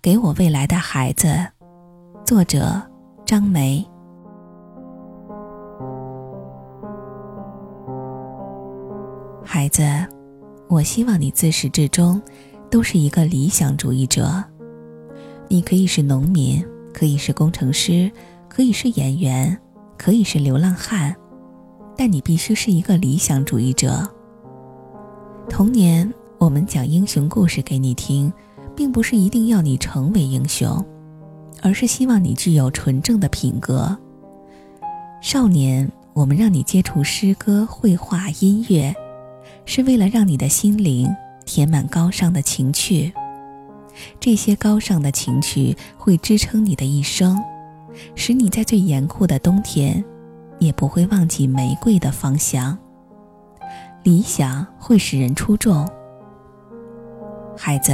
[0.00, 1.28] 给我未来的孩子，
[2.24, 2.80] 作者
[3.26, 3.84] 张梅。
[9.44, 9.82] 孩子，
[10.68, 12.22] 我希望你自始至终
[12.70, 14.44] 都是一个理想主义者。
[15.48, 18.08] 你可以是农民，可以是工程师，
[18.48, 19.58] 可以是演员，
[19.96, 21.12] 可以是流浪汉，
[21.96, 24.08] 但你必须是一个理想主义者。
[25.48, 28.32] 童年，我们讲英雄故事给你听。
[28.78, 30.84] 并不是一定要你成为英雄，
[31.62, 33.98] 而是希望你具有纯正的品格。
[35.20, 38.94] 少年，我们让你接触诗歌、绘画、音乐，
[39.64, 41.12] 是为了让你的心灵
[41.44, 43.12] 填满高尚的情趣。
[44.20, 47.36] 这些高尚的情趣会支撑你的一生，
[48.14, 50.04] 使你在最严酷的冬天，
[50.60, 52.78] 也不会忘记玫瑰的芳香。
[54.04, 55.84] 理想会使人出众，
[57.56, 57.92] 孩子。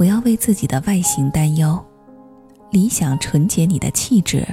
[0.00, 1.78] 不要为自己的外形担忧，
[2.70, 4.46] 理想纯洁你的气质，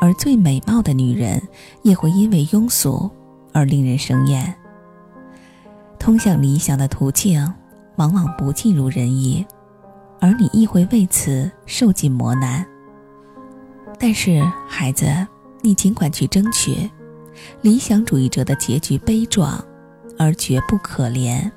[0.00, 1.42] 而最美貌的女人
[1.82, 3.10] 也会因为庸俗
[3.52, 4.54] 而令人生厌。
[5.98, 7.46] 通向理想的途径
[7.96, 9.44] 往往不尽如人意，
[10.18, 12.66] 而你亦会为此受尽磨难。
[13.98, 15.04] 但是，孩子，
[15.60, 16.90] 你尽管去争取。
[17.60, 19.62] 理想主义者的结局悲壮，
[20.18, 21.52] 而绝不可怜。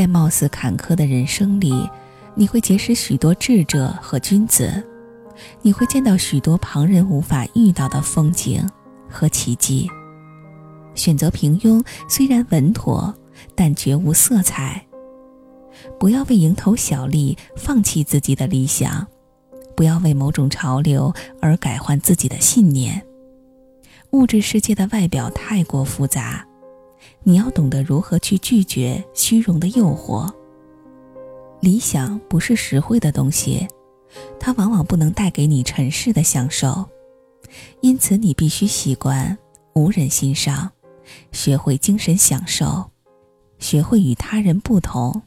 [0.00, 1.86] 在貌似坎坷的人生里，
[2.34, 4.82] 你会结识许多智者和君子，
[5.60, 8.66] 你会见到许多旁人无法遇到的风景
[9.10, 9.86] 和奇迹。
[10.94, 13.14] 选择平庸虽然稳妥，
[13.54, 14.82] 但绝无色彩。
[15.98, 19.06] 不要为蝇头小利放弃自己的理想，
[19.76, 23.04] 不要为某种潮流而改换自己的信念。
[24.12, 26.46] 物质世界的外表太过复杂。
[27.22, 30.28] 你要懂得如何去拒绝虚荣的诱惑。
[31.60, 33.68] 理想不是实惠的东西，
[34.38, 36.88] 它往往不能带给你尘世的享受，
[37.82, 39.36] 因此你必须习惯
[39.74, 40.70] 无人欣赏，
[41.32, 42.90] 学会精神享受，
[43.58, 45.22] 学会与他人不同。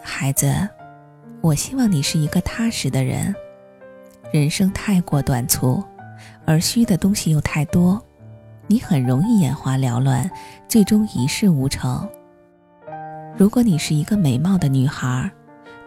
[0.00, 0.54] 孩子，
[1.40, 3.34] 我希望你是一个踏实的人。
[4.32, 5.82] 人生太过短促。
[6.44, 8.02] 而虚的东西又太多，
[8.66, 10.30] 你很容易眼花缭乱，
[10.68, 12.08] 最终一事无成。
[13.36, 15.30] 如果你是一个美貌的女孩，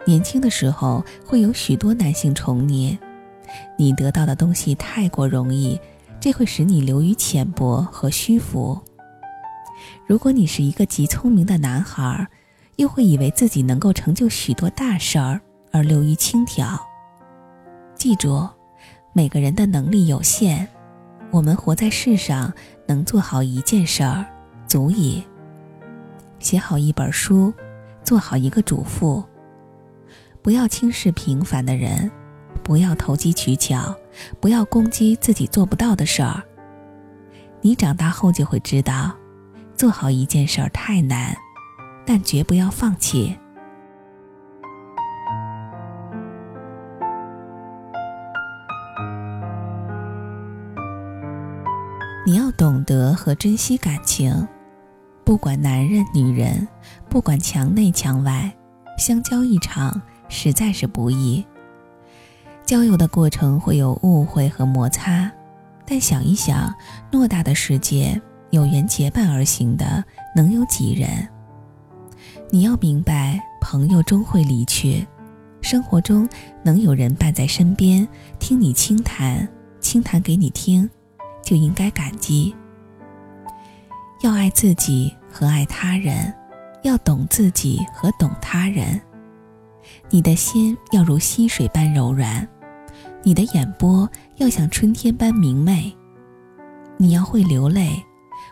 [0.04, 2.96] 年轻的时候会有许多男性宠溺，
[3.78, 5.78] 你得到的东西太过容易，
[6.18, 8.80] 这会使你流于浅薄和虚浮。
[10.06, 12.26] 如果你是一个极聪明的男孩，
[12.76, 15.40] 又会以为自己能够成就许多大事儿
[15.70, 16.78] 而流于轻佻。
[17.94, 18.48] 记住。
[19.16, 20.66] 每个人的能力有限，
[21.30, 22.52] 我们活在世上，
[22.86, 24.26] 能做好一件事儿，
[24.68, 25.24] 足以
[26.38, 27.50] 写好一本书，
[28.04, 29.24] 做好一个主妇。
[30.42, 32.10] 不要轻视平凡的人，
[32.62, 33.96] 不要投机取巧，
[34.38, 36.42] 不要攻击自己做不到的事儿。
[37.62, 39.16] 你长大后就会知道，
[39.74, 41.34] 做好一件事儿太难，
[42.04, 43.34] 但绝不要放弃。
[52.56, 54.46] 懂得和珍惜感情，
[55.24, 56.66] 不管男人女人，
[57.08, 58.50] 不管墙内墙外，
[58.98, 61.44] 相交一场实在是不易。
[62.64, 65.30] 交友的过程会有误会和摩擦，
[65.84, 66.74] 但想一想，
[67.12, 70.02] 偌大的世界，有缘结伴而行的
[70.34, 71.28] 能有几人？
[72.50, 75.06] 你要明白，朋友终会离去，
[75.60, 76.28] 生活中
[76.62, 78.06] 能有人伴在身边，
[78.38, 79.46] 听你倾谈，
[79.78, 80.88] 倾谈给你听。
[81.46, 82.52] 就应该感激。
[84.22, 86.34] 要爱自己和爱他人，
[86.82, 89.00] 要懂自己和懂他人。
[90.10, 92.46] 你的心要如溪水般柔软，
[93.22, 95.96] 你的眼波要像春天般明媚。
[96.96, 98.02] 你要会流泪，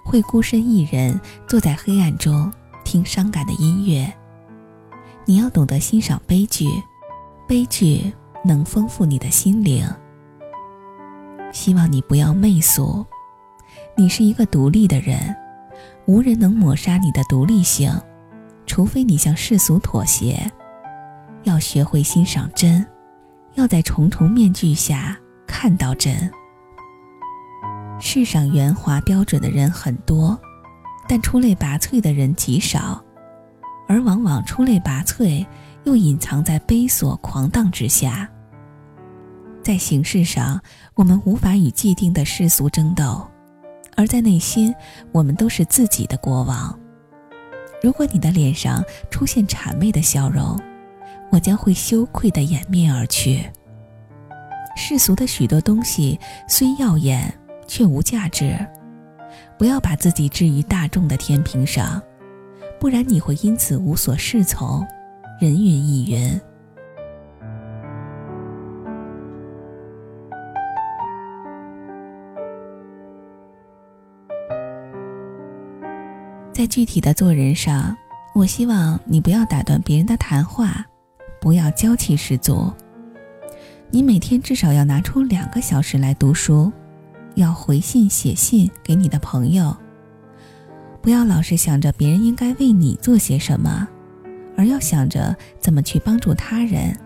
[0.04, 2.52] 会孤身一人坐在黑暗中
[2.84, 4.12] 听伤感的音乐。
[5.24, 6.68] 你要懂得欣赏悲剧，
[7.48, 8.12] 悲剧
[8.44, 9.84] 能丰富你的心灵。
[11.54, 13.06] 希望你不要媚俗，
[13.96, 15.34] 你是一个独立的人，
[16.04, 17.90] 无人能抹杀你的独立性，
[18.66, 20.50] 除非你向世俗妥协。
[21.44, 22.84] 要学会欣赏真，
[23.54, 25.16] 要在重重面具下
[25.46, 26.28] 看到真。
[28.00, 30.36] 世上圆滑标准的人很多，
[31.08, 33.00] 但出类拔萃的人极少，
[33.86, 35.46] 而往往出类拔萃
[35.84, 38.28] 又隐藏在卑琐狂荡之下。
[39.64, 40.60] 在形式上，
[40.94, 43.26] 我们无法与既定的世俗争斗；
[43.96, 44.74] 而在内心，
[45.10, 46.78] 我们都是自己的国王。
[47.82, 50.60] 如果你的脸上出现谄媚的笑容，
[51.30, 53.42] 我将会羞愧地掩面而去。
[54.76, 57.32] 世俗的许多东西虽耀眼，
[57.66, 58.54] 却无价值。
[59.58, 62.02] 不要把自己置于大众的天平上，
[62.78, 64.86] 不然你会因此无所适从，
[65.40, 66.38] 人云亦云。
[76.54, 77.96] 在具体的做人上，
[78.32, 80.86] 我希望你不要打断别人的谈话，
[81.40, 82.72] 不要娇气十足。
[83.90, 86.72] 你每天至少要拿出两个小时来读书。
[87.34, 89.76] 要回信写信给你的朋友，
[91.02, 93.88] 不要老是想着别人应该为你做些什么，
[94.56, 96.96] 而要想着怎么去帮助他人。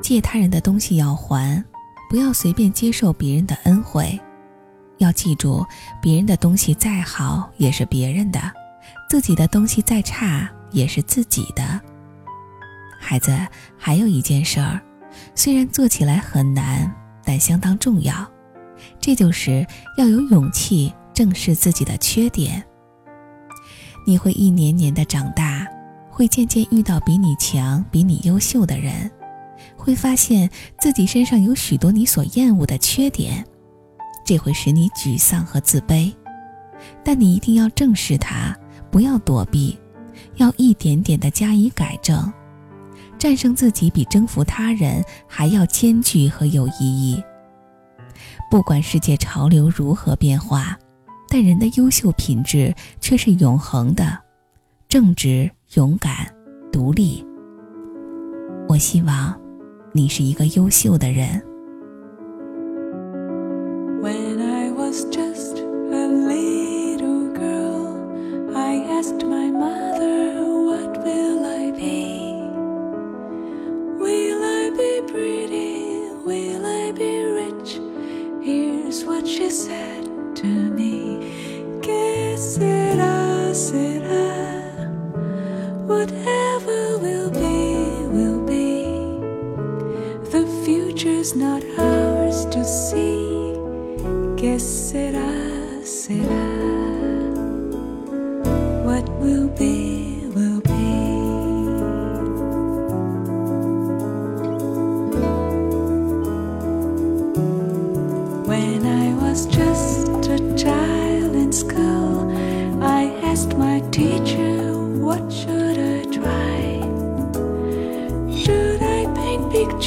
[0.00, 1.64] 借他人的东西要还，
[2.08, 4.16] 不要随便接受别人的恩惠。
[5.02, 5.66] 要记住，
[6.00, 8.40] 别人的东西再好也是别人的，
[9.08, 11.80] 自己的东西再差也是自己的。
[13.00, 13.36] 孩子，
[13.76, 14.80] 还有一件事儿。
[15.34, 16.90] 虽然做起来很难，
[17.24, 18.14] 但相当重要。
[18.98, 19.66] 这就是
[19.98, 22.64] 要有勇气正视自己的缺点。
[24.06, 25.66] 你会一年年的长大，
[26.08, 29.10] 会渐渐遇到比你强、比你优秀的人，
[29.76, 30.48] 会发现
[30.80, 33.44] 自己身上有许多你所厌恶的缺点，
[34.24, 36.12] 这会使你沮丧和自卑。
[37.04, 38.56] 但你一定要正视它，
[38.90, 39.78] 不要躲避，
[40.36, 42.32] 要一点点的加以改正。
[43.18, 47.22] 战胜自己比征服他人还要艰巨和有意义。
[48.50, 50.76] 不管世界潮流如何变化，
[51.28, 54.18] 但人的优秀品质却是永恒的：
[54.88, 56.26] 正直、勇敢、
[56.72, 57.24] 独立。
[58.68, 59.38] 我希望
[59.92, 61.40] 你是一个优秀的人。
[85.86, 87.76] Whatever will be,
[88.16, 88.84] will be.
[90.30, 93.54] The future's not ours to see.
[94.36, 95.32] Que será,
[95.84, 96.48] será.
[98.84, 99.91] What will be,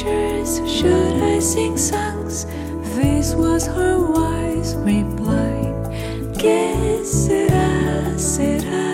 [0.06, 0.60] pictures?
[0.70, 2.46] Should I sing songs?
[2.94, 5.74] This was her wise reply.
[6.38, 8.86] Que será, será.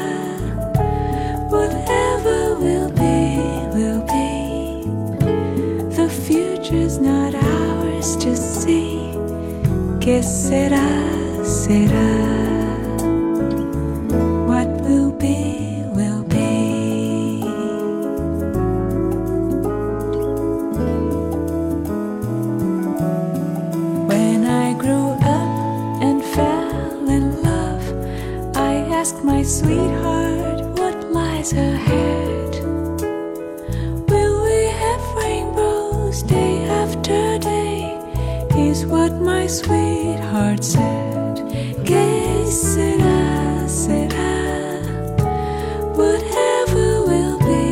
[1.51, 3.39] Whatever will be,
[3.77, 4.87] will be.
[5.97, 9.13] The future's not ours to see.
[10.01, 10.89] Que será,
[11.45, 12.62] será.
[29.63, 32.53] Sweetheart what lies ahead.
[34.11, 37.99] Will we have rainbows day after day?
[38.57, 41.37] Is what my sweetheart said.
[41.87, 44.35] Que será, será.
[46.01, 47.69] Whatever will be,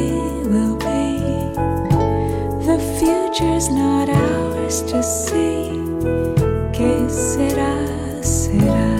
[0.52, 1.08] will be.
[2.68, 5.74] The future's not ours to see.
[6.72, 7.74] Que será,
[8.22, 8.99] será.